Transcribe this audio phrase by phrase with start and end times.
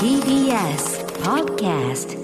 [0.00, 2.18] TBS Podcast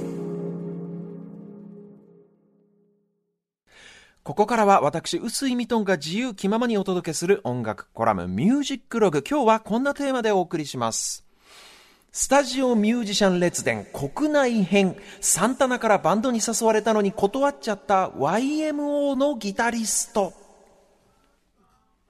[4.23, 9.23] ここからは私、臼井ミトンが自由気ままにお届けする音楽コラムミュージックログ。
[9.23, 11.27] 今日はこんなテーマでお送りします。
[12.11, 14.97] スタジオミュージシャン列伝国内編。
[15.21, 20.33] サンタナからバンドに誘われたのに断っちゃった YMO のギタリスト。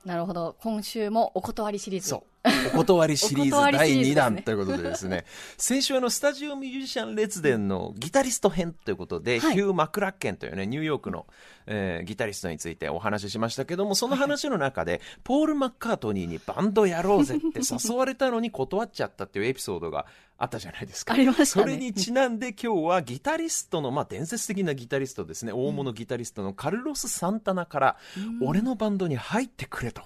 [0.05, 0.57] なるほど。
[0.61, 2.09] 今週もお断りシリーズ。
[2.11, 2.34] そう。
[2.75, 5.25] お断りシリーズ第2弾ということでですね、
[5.57, 11.27] 先週のスタジオミュージシャン列伝のギタリスト編ということで、ヒュー・マクラッケンというね、ニューヨークの、
[11.67, 20.05] えー、ギタリストについてお話ししましたけども、その話の中で、ポール・マッカートニーにバンドやろうぜって誘われたのに断っちゃったっていうエピソードが
[20.37, 21.15] あったじゃないですか。
[21.15, 27.97] ありました、ね、それにちなんで今日はギタリストの、まあ伝説的なギタリストですね、大物ギタリストのカルロス・サンタナから、
[28.43, 30.03] 俺のバンドに入ってくれと。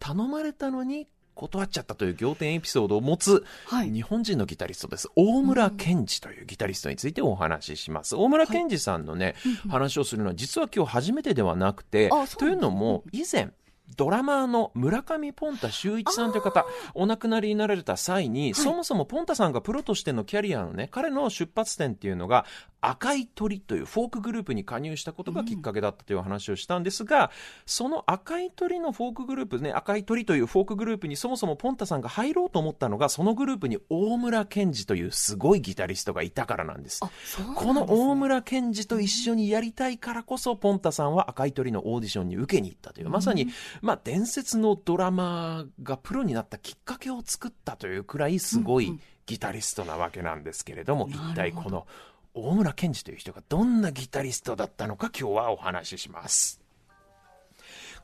[0.00, 1.06] 頼まれたのに
[1.38, 3.44] 断っちゃったという仰天エピソードを持つ、
[3.92, 5.08] 日本人のギタリストです。
[5.14, 8.16] 大村健二というギタリストについてお話しします。
[8.16, 9.34] 大村健二さんのね、
[9.70, 13.52] 話をするのは実は今日初めてではなくて、というのも以前、
[13.96, 22.44] ドラマーの村上ポンタ秀一さんという方、お亡くなりになられた際に、はい、そもそもポンタさんがプロとしてのキャリアのね、彼の出発点っていうのが、
[22.80, 27.28] 赤い鳥というフォークグループに加入したことがきっかけだったという話をしたんですが、うん、
[27.66, 37.00] その赤い鳥のフォークグループね、赤い鳥というフォークグループにそもそもポンタさんが入ろうと思ったのが、そのグループに大村憲司というすごいギタリストがいたからなんです。
[37.00, 43.48] ですね、この大村憲司と一緒にやりたいからこそ、ポンタさんは赤い鳥のオーディションに受けに行ったという、まさに、
[43.80, 51.86] まあ、伝説のドラマーがプロになったきっかけを作ったというくらいすごいギタリストなわけなんですけれども、うんうん、一体この
[52.34, 56.60] 大村憲司という人がどんなギタリストだったのか今日はお話しします。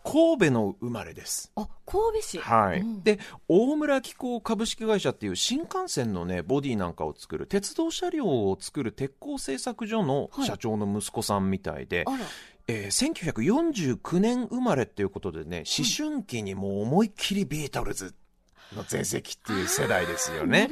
[0.04, 1.50] 神戸の生まれです。
[1.56, 2.80] あ、神戸市はい。
[2.80, 12.20] うん、で、大村機工株式会社っていう新幹線のね、ボディなんかを作る、鉄道車両を作る鉄鋼製作所の社長の息子さんみたいで、はい、
[12.66, 18.14] えー、1949年生まれっていうことでね、思春期にもう思いっきりビートルズ
[18.74, 20.70] の全盛っていう世代ですよね。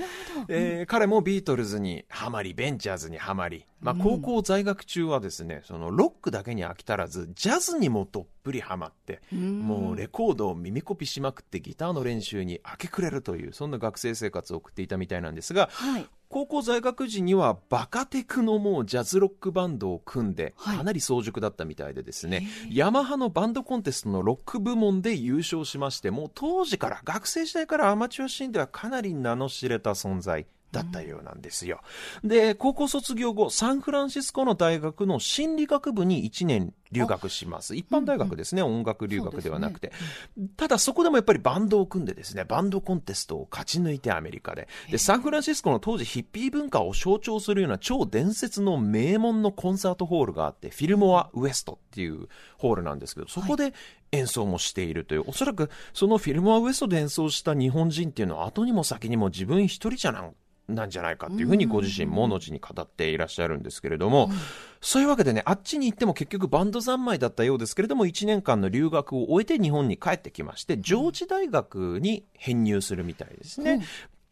[0.48, 30.46] えー、彼もビートルズにはまり、ベンチャーズにはまり、まあ、高校在学中はですね、そのロックだけに飽き足らず、ジャズにもどっぷりはまって、もうレコードを耳コピしまくってギターの練習に明け暮れるという、そんな学生生活を送っていたみたいなんですが、はい、高校在学時にはバカテクのもうジャズロックバンドを組んで、かなり早熟だったみたいでですね、ヤマハのバンドコンテストのロック部門で優勝しまして、もう当時から、学生時代からアマチュアシーンではかなり名の知れた存在。
[30.72, 31.80] だったようなんですよ。
[32.24, 37.76] で、高校卒業後、サンフランシスコの大学の心理学部に1年留学します。
[37.76, 39.92] 一般大学ですね、うんうん、音楽留学ではなくて、
[40.36, 44.66] ね、ただそこでもやっぱりバンドを組んでですね、バンドコンテストを勝ち抜いてアメリカで。
[44.90, 53.74] で、サンフランシスコの当時ヒッピー文化を象徴するような超伝説の名門のコンサートホールがあって、フィルモアウエストっていうホールなんですけど、そこで
[54.12, 60.34] 演奏もしているという、おそらくそのフィルモアウエストで演奏した日本人っていうのは後にも先にも自分一人じゃなん
[60.68, 64.30] なんじゃないかっていうふうにご自身も後に語っていらっしゃるんですけれども、
[64.80, 73.72] そういうわけでね、あっちに行っても結局バンド三昧だったようですけれども、1年間の留学を終えて日本に帰ってきまして、上智大学に編入するみたいですね。
[73.72, 73.82] うん、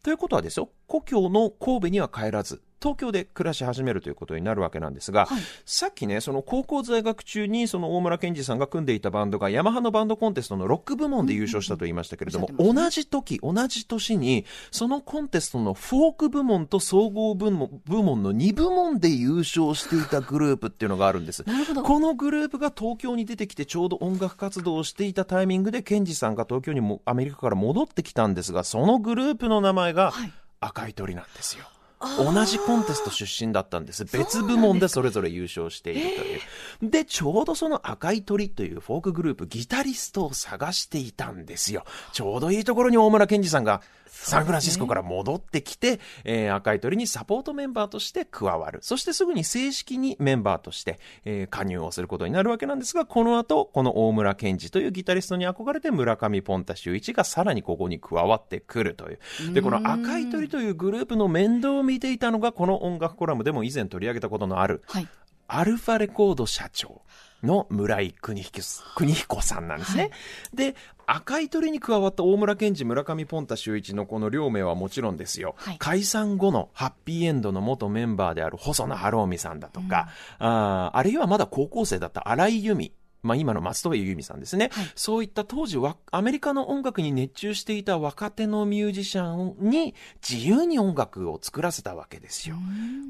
[0.03, 21.45] ということはですよ、故郷の神戸には帰らず、東京で暮らし始めるということになるわけなんですが、はい、さっきね、その高校在学中にその大村健二さんが組んでいたバンドがヤマハのバンドコンテストのロック部門で優勝したと言いましたけれども、うんうん、同じ時、同じ年に、そのコンテストのフォーク部門と総合部門部門の2部門で優勝していたグループっていうのがあるんです。
[21.45, 30.11] このグループが東京に出てきてちょうど音楽活動をしていたタイミングで健二さんが東京にもアメリカから戻ってきたんですが、そのグループの名前が
[30.61, 31.65] 赤い鳥なんですよ。
[31.65, 34.05] はい同じコンテスト出身だったんです。
[34.05, 36.37] 別部門でそれぞれ優勝しているとい
[36.87, 36.89] う。
[36.89, 41.85] で、ちょうどその赤い鳥というフォークグループ、ギタリストを探していたんですよ。
[42.11, 48.79] ちょうどいいところに大村健二さんがサンフランシスコから戻ってきて、ねえー、赤い鳥にサポートメンバーとして加わる。
[48.81, 59.53] そしてすぐに正式にメンバーとして、えー、加入をすることになるわけなんですが、この後、この大村健二というギタリストに憧れて村上ポンタ秀一がさらにここに加わってくるという。
[59.53, 65.07] で、この赤い鳥というグループの面倒を見ていたのが、この音楽コラムでも以前取り上げたことのある、はい、
[65.47, 67.01] アルファレコード社長。
[67.43, 70.03] の村井邦彦さんなんですね。
[70.03, 70.11] はい、
[70.53, 80.07] で、赤い鳥に加わった大村健二、村上ポンタ秀一のこの両名はもちろんですよ、はい、解散後のハッピーエンドの元メンバーである細野晴臣さんだとか、
[80.39, 89.93] うん、ああるいはまだ高校生だった荒井由実まあ、今の松任谷由実さんですね、はい、そういった当時はアメリカの音楽に熱中していた若手のミュージシャンに
[90.27, 92.55] 自由に音楽を作らせたわけですよ。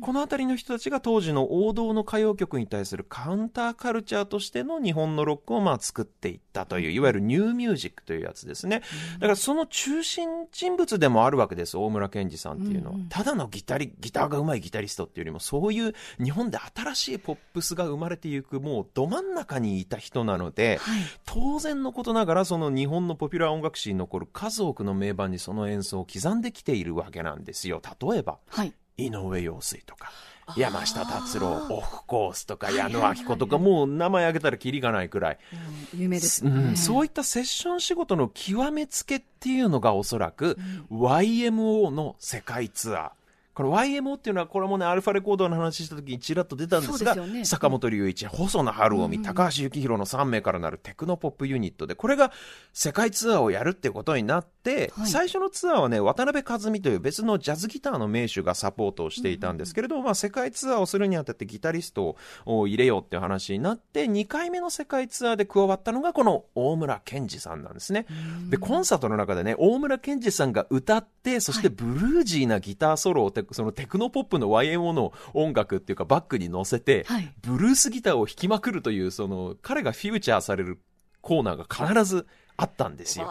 [0.01, 8.81] この辺りの人たちが当時の王道の歌謡曲に対するカウンターカルチャーとしての日本のロックをまあ作っていったという、いわゆるニューミュージックというやつですね。
[9.15, 12.97] だからその中心人物でもあるわけです、大村健二さんっていうのは。
[13.09, 27.81] ただのギタリ、ギターが上手いギタリストっていうよりも、そういう日本で新しいポップスが生まれていく、もうど真ん中にいた人なので、はい、当然のことながらその日本のポピュラー音楽史に残る数多くの名盤にその演奏を刻んできているわけなんですよ。
[28.01, 30.11] 例えば、はい、井上陽水とか。
[30.57, 35.37] 山下達郎、オフコースとか、矢野明子とか、もう名前挙げたらきりがないくらい。
[35.95, 36.75] 有名です、ね、うん。
[36.75, 40.57] そういったセッション仕事の極めつけっていうのがおそらく、
[40.91, 43.11] YMO の世界ツアー。
[43.53, 52.31] これ YMO っていうのは、これもね、アルファレコードの話した時にちらっと出たんですが、すね、坂本龍一、細野晴臣、高橋幸宏の3名からなるテクノポップユニットで、これが
[52.71, 62.15] 世界ツアーをやるっていうことになって、はい、最初のツアーはね、渡辺和美という別のジャズギターの名手がサポートをしていたんですけれども、まあ、世界ツアーをするにあたってギタリスト
[62.45, 68.05] を入れようっていう話になって、2回目の世界ツアーで加わったのがこの大村健二さんなんですね。
[68.49, 80.79] で、コンサートの中でね、大村健二さんが歌って、そしてブルージーなギターソロを、そのテクノポップの YMO の音楽っていうかバックに乗せて、はい、ブルースギターを弾きまくるという、その、彼がフューチャーされる
[81.21, 82.27] コーナーが必ず
[82.57, 83.29] あったんですよ。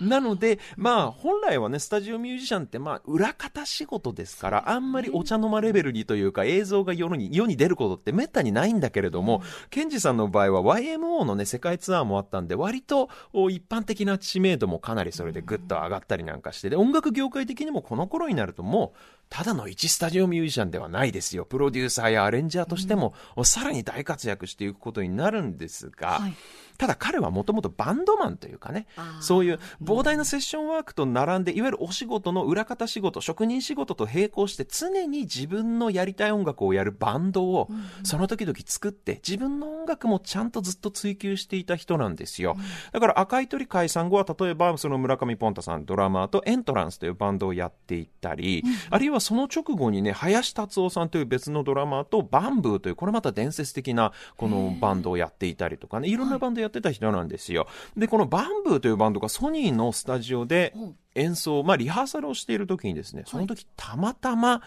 [0.00, 13.10] なので、まあ、本来はね、スタジオミュージシャンって、まあ、裏方仕事ですから、あんまりお茶の間レベルにというか、映像が世に世に出ることってめったにないんだけれども、ケンジさんの場合は YMO のね、世界ツアーもあったんで、割と
[13.50, 21.44] 一般的な知名度もかなりそれでぐっと上がったりなんかして、で、音楽業界的にもこの頃になるともう、ただの一スタジオミュージシャンではないですよ。
[21.44, 23.14] プロデューサーやアレンジャーとしても、
[23.44, 26.34] さらに大活躍していくことになるんですが、はい
[26.80, 28.86] ただ彼はもともとバンドマンというかね、
[29.20, 37.68] そういう膨大なセッションワークと並んで、いわゆるお仕事の裏方仕事、職人仕事と並行して常に自分のやりたい音楽をやるバンドを
[38.02, 42.56] その時々作って、自分の音楽もちゃんとずっと追求していた人なんですよ。
[42.92, 57.66] だから赤い鳥解散後は例えばその村上ポンタさんドラマーとエントランスというバンドをやっていったり、あるいはその直後にね、林達夫さんという別のドラマーとバンブーというこれまた伝説的なこのバンドをやっていたりとかね、いろんなバンドやってた人なんですよ。
[57.96, 60.74] で、このバンブーというバンドがソニーのスタジオで
[61.14, 64.62] 演奏、まあリハーサルをしている時にですね、その時たまたま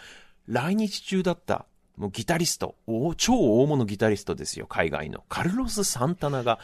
[0.47, 1.65] 来日中だった
[1.97, 2.75] もうギタリスト、
[3.17, 5.23] 超大物ギタリストですよ、海外の。
[5.29, 6.59] カルロス・サンタナが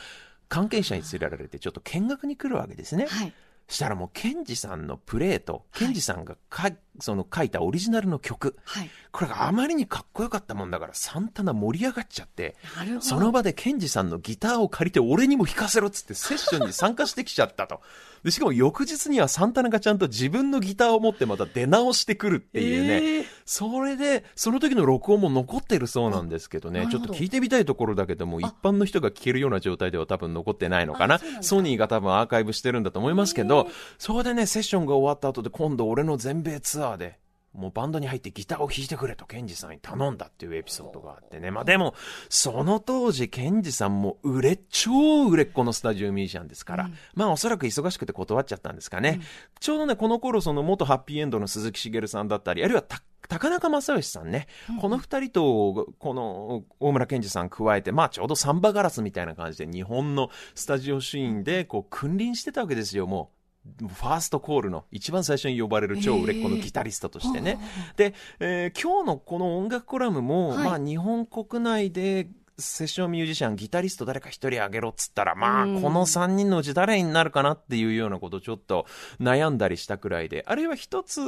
[0.47, 3.05] 関係者に連れられてちょっと見学に来るわけですね。
[3.07, 3.33] はい、
[3.69, 12.55] したらもう、ケンジさんのプレーと、ケンジさんがか、はい、その書いたオリジナルの曲、はい、これがあまりにかっこよかったもんだから、サンタナ盛り上がっちゃって、
[12.99, 17.81] その場でケンジさんのギターを借りて俺にも弾かせろっつってセッションに参加してきちゃったと。
[18.23, 23.19] で、しかも翌日にはサンタナがちゃんと自分のギターを持ってまた出直してくるっていうね。
[23.19, 26.89] えー、それで、その時の録音も残ってるそうなんですけどね、ど。
[26.89, 31.19] ちょっと聞いてみたいところだけども、一般の人が聞けるような状態では多分残ってないのかな。
[31.41, 37.19] ソニーが多分アーカイブしてるんだと思いますけど、えー、それでね、セッションが終わった後で今度俺の全米ツアーで、
[37.53, 41.49] もうバンドに入ってギターを弾いてくれとケンジさんに頼んだっていうエピソードがあってね。
[41.49, 41.95] まあでも、
[42.29, 49.17] その当時ケンジさんも売れ、超売れっ子のスタジオミュージシャンですから、うん、まあおそらく忙しくて断っちゃったんですかね。
[49.19, 49.23] うん、
[49.59, 52.83] ちょうどね、この頃その元ハッピーエンドの鈴木茂さんだったり、あるいは
[53.27, 63.38] 高中正義さんね、うん、この二人と、この大村健二さん加えて、まあちょうどサンバガラスみたいな感じで日本のスタジオシーンでこう君臨してたわけですよ、もう。
[63.77, 67.59] ファーストコールの一番最初に呼ばれる超売れっ子のギタリストとしてね。
[67.97, 72.27] で、えー、今日のこの音楽コラムも、はい、まあ日本国内で
[72.59, 78.85] セッションミュージシャン、ギタリスト誰か一人あげろっつったら、まあ、この三人のうち誰になるかなっていうようなことをちょっと
[79.19, 81.21] 悩んだりしたくらいで、あるいは一つ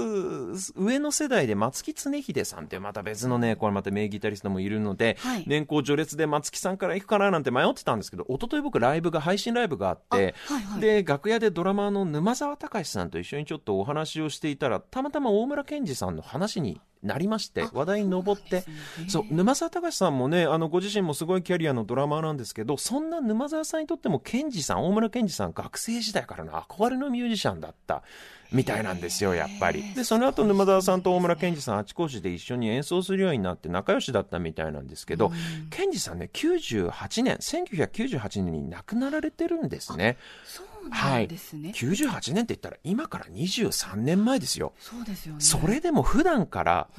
[0.75, 18.63] 上の世代で松木常秀さんってまた別のね、これまた名ギタリストもいるので、はい、年功序列で松木さんから行くかななんて迷ってたんですけど、一昨日僕ライブが、配信ライブがあって、はいはい、で、楽屋でドラマーの沼沢隆さんと一緒にちょっとお話をしていたら、たまたま大村健二さんの話になりまして、話題に上って、
[19.08, 28.03] そう、沼沢隆さんもね、あの、ご自身もすごいキャリアのドラマーなんですけど、そんな沼沢さんにとっても、ケンジさん、大村健二さん、学生時代からの憧れのミュージシャンだった。
[28.51, 29.93] みたいなんですよ、やっぱり。
[29.93, 35.31] で、その後沼沢さんと大村健二さんあちこちで一緒に演奏するようになって仲良しだったみたいなんですけど、
[35.70, 40.17] 健二さんね、98年、1998年に亡くなられてるんですね。
[40.46, 41.70] そうなんですね。
[41.70, 44.74] はい、98年って言ったら今から23年前ですよ。
[44.79, 45.41] そうですよね。
[45.41, 46.89] それでも普段から、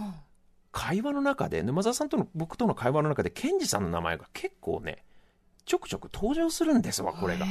[0.73, 5.05] 会話の中で、沼沢さんとの僕との会話の中で、健二さんの名前が結構ね、
[5.65, 7.47] ちょくちょく登場するんですわ、これが。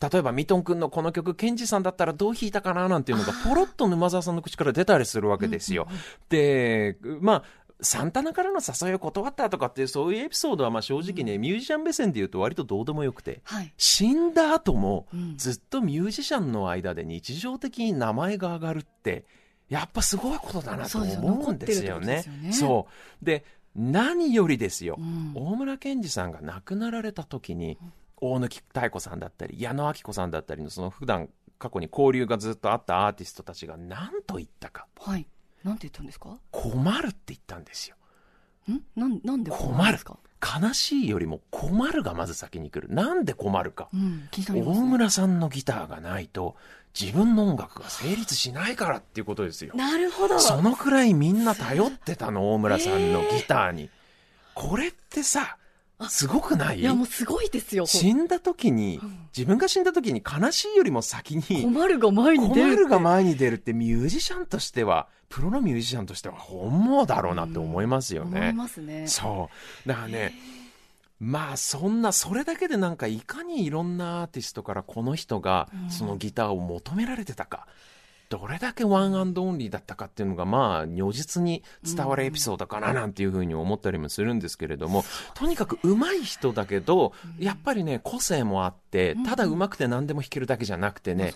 [0.00, 5.88] 例えば、ミトン君のこの曲、ケンジさんだったらどう弾いたかななんていうのが、ポロッと沼沢さんの口から出たりするわけですよ。
[6.28, 7.42] で、まあ、
[7.80, 19.26] サンタナからの誘いを断ったとかっていうそういうエピソードはまあ正直ね、ミュージシャン目線で言うと割とどうでもよくて、はい、死んだ後もずっとミュージシャンの間で日常的に名前が上がるって
[19.68, 22.24] やっぱすごいことだなと思うんですよね。
[22.52, 22.88] そ
[23.22, 23.24] う。
[23.24, 27.76] で何よりですよ、うん、大村健二さんが亡くなられた時に、
[28.20, 34.86] 大貫妙子さんだったり矢野顕子さんだったりのその普段過去に交流がずっとあったアーティストたちが何と言ったか。
[34.98, 35.26] はい
[35.64, 36.38] なんて言ったんですか？
[36.52, 37.96] 困るって言ったんですよ。
[38.70, 38.80] ん？
[38.94, 39.98] なんなんで困る
[40.60, 42.94] 悲しいよりも困るがまず先に来る。
[42.94, 43.88] なんで困るか。
[43.92, 46.54] うん、ね、大村さんのギターがないと、
[46.98, 49.74] 自分の音楽が成立しないからっていうことですよ。
[49.74, 50.38] なるほど。
[50.38, 53.90] そのくらいみんな頼ってたの、大村さんのギターに。
[54.54, 55.56] これってさ、
[56.08, 56.80] すごくない？
[56.80, 59.00] いやもうすごいですよ死んだ時に、
[59.36, 69.08] 自分が死んだ時に悲しいよりも先に困るが前に出る困るが前に出るってミュージシャンとしてはプロのミュージシャンとしては本望だろうなって思いますよね、思いますね。
[69.08, 69.50] そ
[69.84, 69.88] う。
[69.88, 70.34] だからね
[71.18, 77.66] まあそんなそれだけでなんかいかにいろんなアーティストからこの人がそのギターを求められてたか、
[78.28, 85.04] どれだけワンアンドオンリーだったかっていうのが、まあ、如実に伝わるエピソードかななんていうふうに思ったりもするんですけれども、
[85.34, 88.85] とにかく上手い人だけど、やっぱりね、個性もあって、
[89.24, 91.32] ただ上手くて何でも弾けるだけじゃなくてね、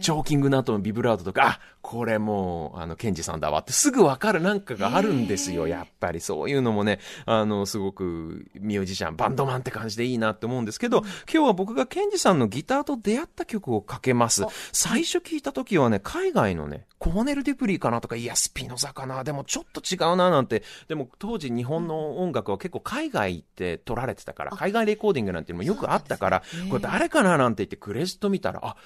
[0.00, 6.20] チョーキングの後のビブラートとか、あ、これもう、あの、憲司さんだわってすぐわかるなんかがあるんですよ、やっぱり。
[6.20, 14.44] そういうのもね、あの、すごくミュージシャン、バンドマンって感じでいいなって思うんですけど、今日は僕がケンジさんのギターと出会った曲をかけます。
[14.72, 28.76] 最初聞いた時はね、海外のね、コーネル・デュプリーかなとか、いや、スピノザかな、でもちょっと違うななんて、でも当時日本の音楽は結構海外って撮られてたから、海外レコーディングなんていうのもよくあったから、これ誰かななんて言ってクレジット見たら、あ、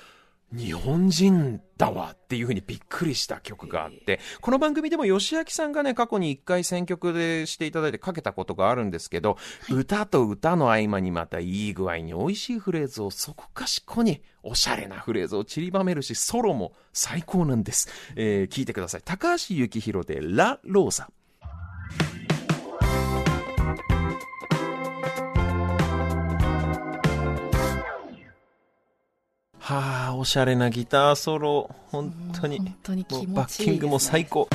[0.52, 9.36] 日本人だわっていうふうにびっくりした曲があって、この番組でも吉明さんがね、過去に一回選曲でしていただいてかけたことがあるんですけど、
[9.68, 17.88] はい、歌と歌の合間にまたいい具合に美味しいフレーズをそこかしこにおしゃれなフレーズを散りばめるし、ソロも最高なんです。
[18.16, 19.02] えー、聞いてください。
[19.04, 21.10] 高橋幸宏でラ・ローサ。
[29.70, 34.48] はあ、おしゃれなギターソロ、本当に、本当にバッキングも最高。